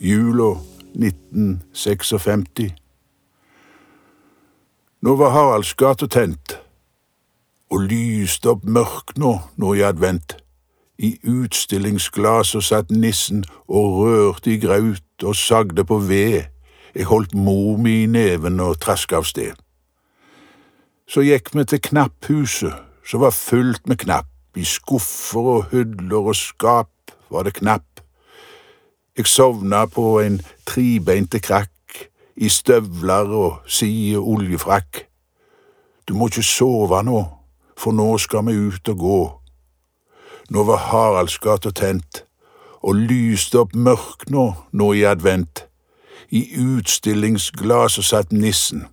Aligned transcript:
jula 0.00 0.56
1956. 0.94 2.74
Nå 5.00 5.16
var 5.16 5.30
Haralds 5.30 5.74
gate 5.74 6.08
tent, 6.08 6.58
og 7.70 7.80
lyste 7.84 8.50
opp 8.54 8.64
mørk 8.64 9.12
nå, 9.20 9.38
nå 9.60 9.74
i 9.76 9.84
advent. 9.84 10.36
I 11.00 11.16
utstillingsglaset 11.24 12.64
satt 12.64 12.90
nissen 12.92 13.44
og 13.68 14.00
rørte 14.00 14.50
i 14.52 14.58
graut 14.60 15.24
og 15.24 15.36
sagde 15.36 15.84
på 15.84 15.98
ved. 16.08 16.42
Jeg 16.94 17.04
holdt 17.08 17.34
mor 17.34 17.76
mi 17.80 18.02
i 18.02 18.06
neven 18.10 18.60
og 18.60 18.80
traska 18.80 19.20
av 19.20 19.24
sted. 19.28 19.54
Så 21.08 21.20
gikk 21.24 21.54
vi 21.54 21.64
til 21.64 21.80
knapphuset, 21.90 22.74
som 23.04 23.20
var 23.24 23.36
fullt 23.36 23.88
med 23.88 23.96
knapp. 24.04 24.28
I 24.56 24.64
skuffer 24.66 25.40
og 25.40 25.64
hudler 25.70 26.32
og 26.32 26.36
skap 26.36 27.12
var 27.30 27.46
det 27.46 27.54
knapp. 27.60 28.00
Jeg 29.16 29.26
sovna 29.26 29.86
på 29.86 30.20
en 30.20 30.40
tribeinte 30.66 31.40
krakk, 31.42 31.70
i 32.36 32.48
støvler 32.48 33.32
og 33.34 33.56
side 33.66 34.18
oljefrakk. 34.18 35.06
Du 36.08 36.14
må 36.14 36.30
ikke 36.30 36.42
sove 36.46 37.02
nå, 37.04 37.24
for 37.76 37.92
nå 37.92 38.06
skal 38.18 38.46
vi 38.46 38.54
ut 38.56 38.88
og 38.88 38.98
gå. 38.98 39.20
Nå 40.50 40.64
var 40.64 40.86
Haraldsgata 40.90 41.70
tent, 41.70 42.24
og 42.82 42.96
lyste 42.96 43.60
opp 43.60 43.74
mørk 43.74 44.30
nå, 44.30 44.46
nå 44.72 44.92
i 44.96 45.04
advent. 45.04 45.66
I 46.30 46.46
utstillingsglaset 46.62 48.06
satt 48.06 48.32
nissen 48.32 48.86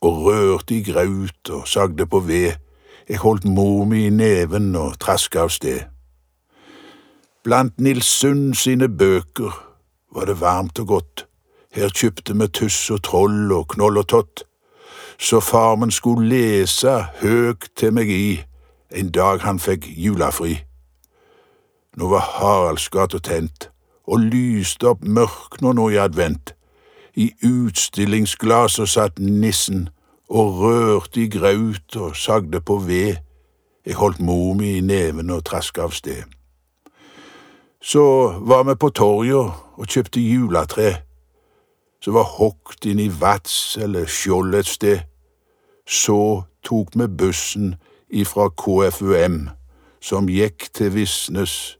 og 0.00 0.24
rørte 0.24 0.74
i 0.74 0.82
graut 0.82 1.50
og 1.52 1.68
sagde 1.68 2.06
på 2.06 2.20
ved. 2.24 2.52
Jeg 3.08 3.18
holdt 3.18 3.44
mor 3.44 3.84
mi 3.84 4.06
i 4.06 4.10
neven 4.10 4.72
og 4.76 4.98
traska 5.00 5.44
av 5.44 5.52
sted. 5.52 5.84
Blant 7.42 7.80
Nils 7.80 8.04
Sund 8.04 8.54
sine 8.54 8.88
bøker 8.88 9.66
var 10.14 10.24
det 10.24 10.40
varmt 10.40 10.78
og 10.78 10.86
godt. 10.86 11.26
Her 11.72 11.88
kjøpte 11.88 12.34
vi 12.36 12.46
tuss 12.52 12.90
og 12.90 13.02
troll 13.02 13.52
og 13.52 13.68
knoll 13.68 13.96
og 13.96 14.08
tott. 14.08 14.42
Så 15.18 15.40
farmen 15.40 15.90
skulle 15.90 16.28
lese 16.28 16.92
høgt 17.22 17.70
til 17.76 17.94
meg 17.96 18.10
i 18.12 18.42
en 18.92 19.08
dag 19.10 19.40
han 19.40 19.56
fikk 19.58 19.86
julafri. 19.88 20.58
Nå 21.96 22.10
var 22.12 22.26
Haraldsgata 22.34 23.18
tent 23.24 23.70
og 24.04 24.20
lyste 24.20 24.90
opp 24.90 25.00
mørk 25.04 25.62
nå 25.64 25.72
nå 25.72 25.86
i 25.94 25.96
advent. 25.96 26.52
I 27.16 27.30
utstillingsglaset 27.40 28.88
satt 28.88 29.18
nissen 29.18 29.88
og 30.28 30.60
rørte 30.60 31.24
i 31.24 31.32
graut 31.32 31.96
og 31.96 32.16
sagde 32.16 32.60
på 32.60 32.76
ved. 32.84 33.16
Jeg 33.86 33.96
holdt 33.96 34.20
mor 34.20 34.52
mi 34.60 34.74
i 34.76 34.84
neven 34.84 35.32
og 35.32 35.44
traska 35.48 35.88
av 35.88 35.96
sted. 35.96 36.28
Så 37.82 38.04
var 38.40 38.64
vi 38.68 38.74
på 38.76 38.90
torget 38.90 39.52
og 39.76 39.86
kjøpte 39.86 40.20
juletre 40.20 40.98
som 42.00 42.16
var 42.16 42.28
hogd 42.38 42.86
inn 42.88 43.00
i 43.00 43.10
Vats 43.12 43.76
eller 43.80 44.08
Skjold 44.08 44.56
et 44.56 44.68
sted. 44.68 45.02
Så 45.84 46.44
tok 46.64 46.96
vi 46.96 47.08
bussen 47.08 47.74
ifra 48.08 48.48
KFUM, 48.56 49.50
som 50.00 50.30
gikk 50.30 50.70
til 50.74 50.94
Visnes 50.94 51.76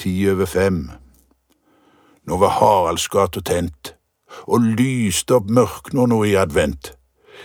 ti 0.00 0.12
over 0.28 0.48
fem. 0.48 0.90
Nå 2.24 2.38
var 2.40 2.58
Haraldsgata 2.58 3.40
tent 3.44 3.94
og 4.44 4.64
lyste 4.76 5.36
opp 5.38 5.48
mørk 5.48 5.92
nå, 5.94 6.06
nå 6.10 6.22
i 6.28 6.36
advent. 6.36 6.92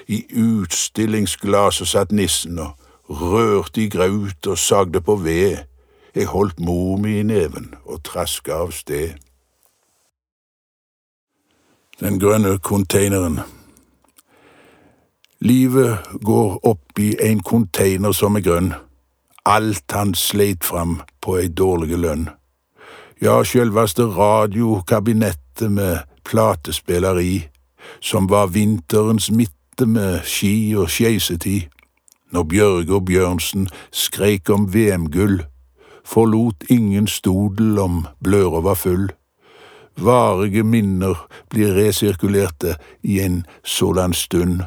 I 0.08 0.24
utstillingsglaset 0.34 1.92
satt 1.92 2.14
nissen 2.16 2.60
og 2.60 2.76
rørte 3.10 3.84
i 3.84 3.90
graut 3.92 4.48
og 4.48 4.58
sagde 4.58 5.02
på 5.02 5.16
ved. 5.24 5.69
Jeg 6.16 6.26
holdt 6.26 6.60
mor 6.60 6.98
mi 6.98 7.20
i 7.20 7.24
neven 7.24 7.74
og 7.86 8.04
traska 8.04 8.64
av 8.66 8.72
sted. 8.74 9.16
Den 12.00 12.20
grønne 12.20 12.58
konteineren. 12.64 13.42
Livet 15.40 16.00
går 16.26 16.60
opp 16.68 17.00
i 17.00 17.14
en 17.24 17.44
konteiner 17.44 18.12
som 18.16 18.36
er 18.36 18.44
grønn. 18.44 18.74
Alt 19.46 19.92
han 19.96 20.14
sleit 20.16 20.64
fram 20.64 21.02
på 21.22 21.38
ei 21.40 21.48
dårlig 21.48 22.00
lønn. 22.00 22.28
Ja, 23.22 23.42
sjølveste 23.44 24.08
radiokabinettet 24.16 25.72
med 25.72 26.06
platespiller 26.24 27.20
i, 27.20 27.50
som 28.00 28.30
var 28.32 28.52
vinterens 28.56 29.30
midte 29.32 29.86
med 29.86 30.24
ski 30.24 30.76
og 30.80 30.90
skeisetid. 30.92 31.68
Når 32.32 32.44
Bjørge 32.44 32.96
og 32.96 33.06
Bjørnsen 33.06 33.68
skreik 33.92 34.50
om 34.50 34.70
VM-gull, 34.74 35.42
forlot 36.06 36.64
ingen 36.70 37.08
stodel 37.08 37.80
om 37.80 38.06
bløra 38.24 38.62
var 38.62 38.76
full. 38.76 39.10
Varige 39.98 40.64
minner 40.64 41.28
blir 41.50 41.74
resirkulerte 41.76 42.76
i 43.04 43.20
en 43.20 43.46
sådan 43.64 44.14
stund, 44.14 44.62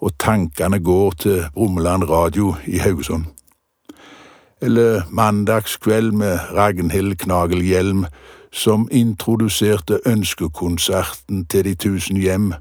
og 0.00 0.18
tankene 0.18 0.80
går 0.80 1.10
til 1.10 1.44
Brummeland 1.54 2.04
radio 2.10 2.54
i 2.66 2.76
Haugesund. 2.78 3.24
Eller 4.62 5.02
mandagskveld 5.10 6.12
med 6.12 6.38
Ragnhild 6.52 7.16
Knagelhjelm, 7.16 8.04
som 8.52 8.88
introduserte 8.92 10.00
ønskekonserten 10.06 11.46
til 11.46 11.64
de 11.64 11.74
tusen 11.74 12.16
hjem. 12.16 12.52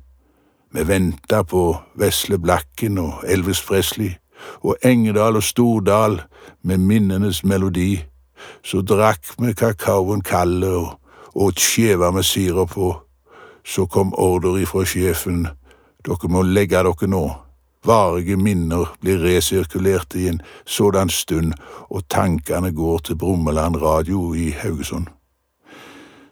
Vi 0.71 0.87
venta 0.87 1.43
på 1.43 1.77
Vesle 1.95 2.39
Blakken 2.39 2.97
og 2.97 3.23
Elvis 3.27 3.61
Presley, 3.61 4.11
og 4.61 4.75
Engedal 4.83 5.35
og 5.35 5.43
Stordal 5.43 6.21
med 6.61 6.77
minnenes 6.77 7.43
melodi. 7.43 8.05
Så 8.63 8.81
drakk 8.81 9.35
vi 9.39 9.53
kakaoen 9.53 10.21
kalde 10.21 10.71
og 10.75 10.99
åt 11.35 11.59
skjeva 11.59 12.11
med 12.11 12.23
sirup 12.23 12.75
på. 12.75 12.91
Så 13.65 13.85
kom 13.85 14.13
ordre 14.13 14.61
ifra 14.61 14.85
sjefen, 14.85 15.47
dere 16.05 16.29
må 16.29 16.43
legge 16.45 16.83
dere 16.83 17.09
nå. 17.09 17.25
Varige 17.85 18.37
minner 18.37 18.89
blir 19.01 19.21
resirkulert 19.21 20.15
i 20.15 20.27
en 20.27 20.41
sådan 20.65 21.09
stund, 21.09 21.53
og 21.89 22.07
tankene 22.09 22.71
går 22.71 22.97
til 22.97 23.17
Brummeland 23.17 23.75
radio 23.81 24.33
i 24.33 24.49
Haugesund. 24.49 25.07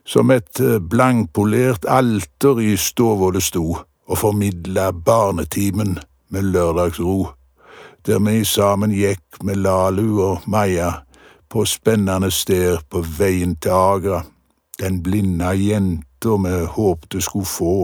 Som 0.05 0.31
et 0.31 0.61
blankpolert 0.89 1.85
alter 1.87 2.59
i 2.59 2.75
stova 2.77 3.31
det 3.31 3.43
sto, 3.43 3.77
og 4.07 4.17
formidla 4.17 4.91
barnetimen 4.91 5.99
med 6.29 6.41
lørdagsro, 6.41 7.27
der 8.05 8.19
vi 8.19 8.43
sammen 8.45 8.91
gikk 8.91 9.43
med 9.43 9.55
Lalu 9.55 10.21
og 10.21 10.41
Maja 10.47 10.91
på 11.49 11.65
spennende 11.65 12.31
steder 12.31 12.81
på 12.89 13.03
veien 13.17 13.55
til 13.55 13.69
Agra, 13.69 14.23
den 14.79 15.03
blinda 15.03 15.53
jenta 15.53 16.37
vi 16.43 16.65
håpte 16.65 17.21
skulle 17.21 17.45
få 17.45 17.75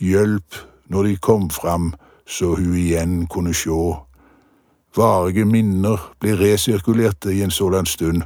hjelp 0.00 0.56
når 0.88 1.02
de 1.02 1.16
kom 1.16 1.50
fram 1.50 1.94
så 2.26 2.54
hun 2.54 2.74
igjen 2.74 3.26
kunne 3.26 3.54
sjå. 3.54 3.96
Varige 4.96 5.44
minner 5.44 6.00
blir 6.20 6.38
resirkulerte 6.40 7.34
i 7.34 7.42
en 7.42 7.50
sådan 7.50 7.86
stund, 7.86 8.22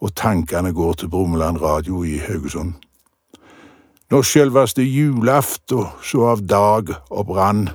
og 0.00 0.14
tankene 0.14 0.72
går 0.72 0.92
til 0.92 1.08
Brummeland 1.08 1.60
radio 1.62 2.02
i 2.04 2.18
Haugesund. 2.18 2.72
Når 4.10 4.22
selveste 4.22 4.82
julaften 4.82 5.86
så 6.02 6.26
av 6.28 6.42
dag 6.46 6.92
og 7.10 7.26
brann, 7.26 7.68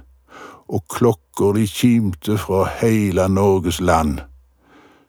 og 0.69 0.84
klokker 0.90 1.53
de 1.53 1.68
kimte 1.68 2.38
fra 2.38 2.66
heile 2.81 3.30
Norges 3.30 3.81
land. 3.81 4.19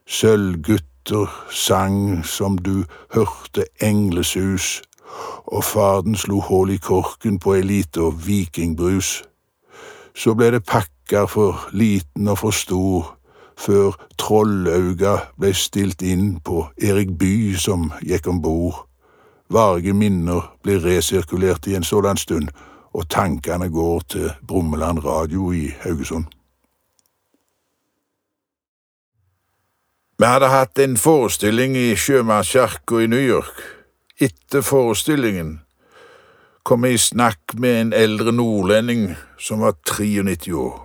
Sølvgutter 0.06 1.28
sang 1.50 2.24
som 2.24 2.58
du 2.58 2.84
hørte 3.14 3.64
englesus, 3.82 4.82
og 5.46 5.64
farden 5.64 6.16
slo 6.16 6.40
hull 6.40 6.70
i 6.70 6.76
korken 6.76 7.38
på 7.38 7.54
ei 7.58 7.62
lita 7.62 8.08
vikingbrus. 8.26 9.22
Så 10.14 10.34
ble 10.34 10.50
det 10.54 10.64
pakker 10.66 11.26
for 11.26 11.68
liten 11.72 12.28
og 12.28 12.38
for 12.38 12.56
stor, 12.56 13.16
før 13.60 13.96
Trollauga 14.18 15.16
ble 15.38 15.52
stilt 15.54 16.02
inn 16.02 16.38
på 16.44 16.64
Erik 16.80 17.12
By 17.18 17.54
som 17.60 17.90
gikk 18.00 18.28
om 18.30 18.40
bord. 18.42 18.86
Varige 19.50 19.92
minner 19.92 20.46
blir 20.62 20.80
resirkulert 20.84 21.66
i 21.66 21.74
en 21.74 21.84
sådan 21.84 22.16
stund, 22.16 22.48
og 22.92 23.08
tankene 23.08 23.70
går 23.70 24.00
til 24.08 24.30
Brummeland 24.46 25.04
radio 25.04 25.52
i 25.52 25.70
Haugesund. 25.82 26.26
Vi 30.20 30.26
hadde 30.28 30.50
hatt 30.52 30.78
en 30.78 30.98
forestilling 31.00 31.76
i 31.80 31.94
Sjømannskirka 31.96 32.98
i 33.00 33.06
New 33.08 33.22
York. 33.22 33.62
Etter 34.20 34.60
forestillingen 34.60 35.60
kom 36.62 36.84
jeg 36.84 36.98
i 36.98 37.00
snakk 37.00 37.54
med 37.56 37.78
en 37.78 37.92
eldre 37.96 38.34
nordlending 38.36 39.14
som 39.40 39.64
var 39.64 39.78
93 39.88 40.52
år, 40.52 40.76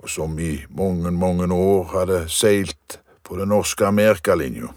og 0.00 0.08
som 0.08 0.38
i 0.40 0.64
mange, 0.72 1.12
mange 1.12 1.50
år 1.52 1.92
hadde 1.92 2.22
seilt 2.32 2.98
på 3.24 3.36
den 3.36 3.52
norske 3.52 3.84
amerikalinja. 3.84 4.72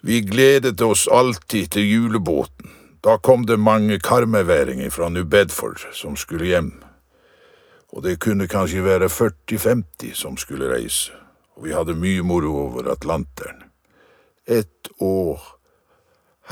Vi 0.00 0.22
gledet 0.24 0.80
oss 0.80 1.04
alltid 1.12 1.74
til 1.76 1.84
julebåten. 1.84 2.79
Da 3.04 3.16
kom 3.16 3.46
det 3.46 3.56
mange 3.56 3.98
karmeveringer 3.98 4.90
fra 4.90 5.08
New 5.08 5.24
Bedford 5.24 5.80
som 5.92 6.16
skulle 6.16 6.46
hjem, 6.46 6.72
og 7.92 8.02
det 8.04 8.20
kunne 8.20 8.48
kanskje 8.48 8.84
være 8.84 9.08
40–50 9.08 10.14
som 10.14 10.36
skulle 10.36 10.68
reise, 10.68 11.12
og 11.56 11.64
vi 11.64 11.72
hadde 11.72 11.96
mye 11.96 12.22
moro 12.22 12.52
over 12.66 12.90
Atlanteren. 12.92 13.62
Et 14.46 14.88
år 15.00 15.40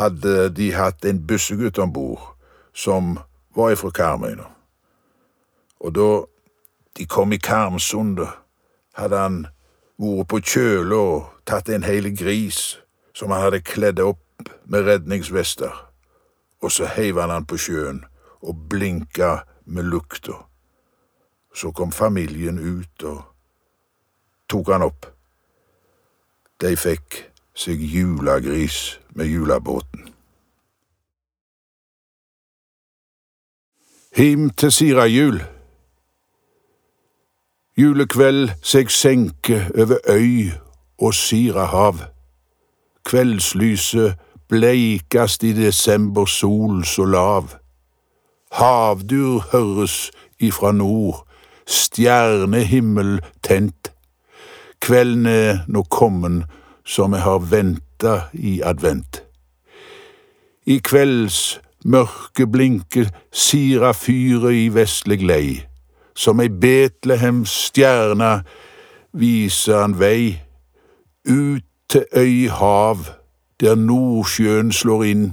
hadde 0.00 0.48
de 0.56 0.72
hatt 0.72 1.04
en 1.04 1.20
bussegutt 1.26 1.78
om 1.78 1.92
bord 1.92 2.34
som 2.72 3.18
var 3.56 3.74
ifra 3.74 3.90
Karmøyna. 3.90 4.46
Og 5.80 5.94
da 5.94 6.08
de 6.96 7.06
kom 7.06 7.32
i 7.32 7.36
Karmsundet, 7.36 8.30
hadde 8.96 9.18
han 9.18 9.36
vært 9.98 10.30
på 10.30 10.40
kjøla 10.40 10.96
og 10.96 11.28
tatt 11.46 11.68
en 11.68 11.84
hel 11.84 12.08
gris 12.16 12.78
som 13.14 13.30
han 13.34 13.44
hadde 13.44 13.66
kledd 13.66 14.00
opp 14.00 14.48
med 14.64 14.86
redningsvester, 14.86 15.87
og 16.60 16.72
så 16.72 16.86
heiv 16.86 17.20
han 17.20 17.30
han 17.30 17.46
på 17.46 17.56
sjøen 17.56 18.04
og 18.40 18.68
blinka 18.70 19.38
med 19.64 19.82
lukta. 19.82 20.32
Så 21.54 21.70
kom 21.70 21.92
familien 21.92 22.58
ut 22.58 23.02
og 23.02 23.22
tok 24.48 24.70
han 24.72 24.82
opp. 24.82 25.06
De 26.60 26.76
fikk 26.76 27.24
seg 27.54 27.82
julegris 27.82 29.00
med 29.14 29.26
julebåten. 29.26 30.08
Him 34.18 34.50
til 34.50 34.72
Sirajul. 34.72 35.42
Julekveld 37.78 38.50
seg 38.66 38.90
senke 38.90 39.60
over 39.78 40.00
øy 40.10 40.50
og 40.98 41.14
Sirahav. 41.14 42.00
Kveldslyset 43.06 44.18
bleikast 44.48 45.44
i 45.44 45.52
desember 45.52 46.26
sol 46.26 46.84
så 46.84 47.04
lav. 47.04 47.54
Havdur 48.52 49.44
høres 49.52 50.10
ifra 50.40 50.72
nord, 50.72 51.26
stjernehimmel 51.66 53.18
tent. 53.42 53.92
Kvelden 54.80 55.26
er 55.26 55.64
nå 55.68 55.82
kommen 55.90 56.44
som 56.86 57.12
jeg 57.12 57.22
har 57.22 57.44
venta 57.50 58.14
i 58.32 58.60
advent. 58.64 59.22
I 60.66 60.78
kvelds 60.84 61.60
mørke 61.84 62.46
blinke 62.46 63.08
sira 63.32 63.92
fyret 63.92 64.56
i 64.56 64.68
vestlig 64.72 65.22
lei. 65.26 65.48
Som 66.16 66.40
ei 66.40 66.48
Betlehems 66.48 67.52
stjerne 67.68 68.42
viser 69.12 69.82
han 69.84 69.94
vei, 70.00 70.40
ut 71.28 71.64
til 71.88 72.04
øy 72.16 72.48
hav, 72.52 73.04
der 73.60 73.74
Nordsjøen 73.74 74.72
slår 74.72 75.04
inn, 75.04 75.26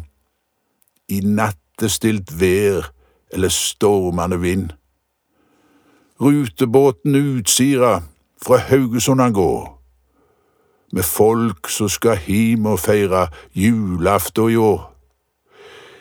i 1.07 1.19
nattestilt 1.21 2.33
vær 2.39 2.89
eller 3.33 3.49
stormende 3.53 4.39
vind. 4.41 4.71
Rutebåten 6.21 7.15
Utsira, 7.15 8.01
fra 8.41 8.57
Haugesund 8.57 9.21
han 9.21 9.33
går, 9.33 9.81
med 10.93 11.03
folk 11.03 11.69
som 11.69 11.89
skal 11.89 12.21
hjem 12.27 12.65
og 12.65 12.79
feire 12.79 13.27
julaften 13.53 14.49
i 14.49 14.55
år. 14.55 14.91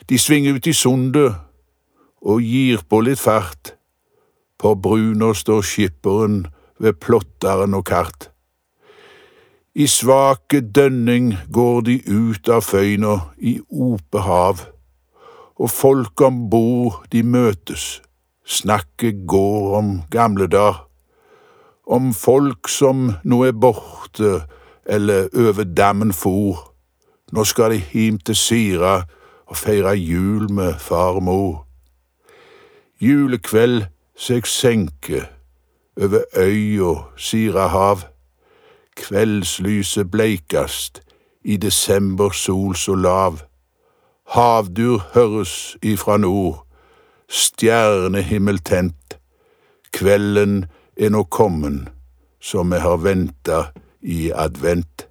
De 0.08 0.18
svinger 0.18 0.54
ut 0.54 0.66
i 0.66 0.72
sundet 0.72 1.34
og 2.22 2.42
gir 2.44 2.84
på 2.88 3.00
litt 3.00 3.20
fart. 3.20 3.74
På 4.58 4.74
bruna 4.74 5.32
står 5.34 5.64
skipperen 5.64 6.46
ved 6.78 7.00
plotteren 7.00 7.74
og 7.74 7.84
kart. 7.88 8.30
I 9.74 9.86
svake 9.86 10.60
dønning 10.60 11.32
går 11.50 11.80
de 11.80 11.94
ut 12.06 12.48
av 12.48 12.60
føyna 12.62 13.16
i 13.42 13.56
ope 13.66 14.20
hav, 14.22 14.60
og 15.58 15.70
folk 15.70 16.22
om 16.22 16.44
bord 16.50 17.00
de 17.10 17.24
møtes, 17.26 17.98
snakket 18.46 19.24
går 19.26 19.74
om 19.80 19.88
gamle 20.14 20.46
dager, 20.46 20.84
om 21.90 22.12
folk 22.14 22.70
som 22.70 23.16
nå 23.26 23.40
er 23.48 23.58
borte 23.58 24.44
eller 24.86 25.26
over 25.34 25.66
dammen 25.66 26.14
for, 26.14 26.62
nå 27.34 27.42
skal 27.42 27.74
de 27.74 27.82
hjem 27.90 28.22
til 28.22 28.38
Sira 28.38 28.94
og 29.50 29.58
feire 29.58 29.98
jul 29.98 30.46
med 30.54 30.78
far 30.78 31.18
og 31.18 31.26
mor. 31.26 31.54
Julekveld 33.02 33.88
seg 34.14 34.46
senke 34.46 35.26
over 35.98 36.22
øy 36.38 36.78
og 36.78 37.08
Sira 37.18 37.66
hav. 37.74 38.13
Kveldslyset 38.96 40.10
bleikast 40.10 41.02
i 41.44 41.56
desember 41.56 42.30
sol 42.30 42.76
så 42.76 42.94
lav. 42.94 43.38
Havdur 44.26 45.02
høres 45.14 45.76
ifra 45.82 46.16
nord, 46.16 46.66
stjernehimmel 47.28 48.58
tent. 48.58 49.18
Kvelden 49.92 50.64
er 50.96 51.10
nå 51.10 51.24
kommen, 51.24 51.88
som 52.40 52.72
vi 52.72 52.80
har 52.80 52.96
venta 52.96 53.64
i 54.02 54.30
advent. 54.34 55.08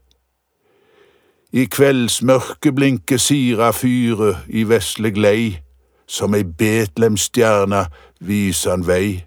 I 1.54 1.66
kveldsmørket 1.66 2.76
blinker 2.76 3.18
Sira-fyret 3.22 4.48
i 4.50 4.64
vesle 4.66 5.12
lei, 5.14 5.60
som 6.08 6.34
ei 6.34 6.44
Betlem-stjerne 6.44 7.86
viser 8.20 8.74
han 8.74 8.88
vei. 8.88 9.24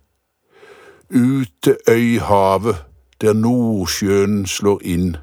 Ut 1.14 1.52
til 1.62 1.76
øyhavet, 1.88 2.82
der 3.20 3.32
Nordsjøen 3.32 4.46
slår 4.46 4.80
inn, 4.84 5.16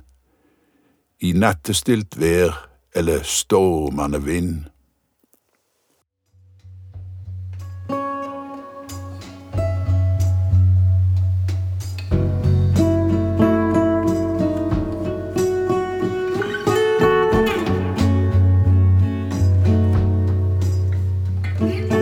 i 1.19 1.31
nattestilt 1.33 2.19
vær 2.19 2.69
eller 2.95 3.23
stormende 3.23 4.23
vind. 4.23 4.65
Thank 21.63 21.92